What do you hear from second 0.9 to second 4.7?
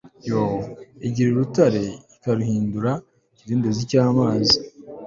igira urutare ikaruhindura ikidendezi cy'amazi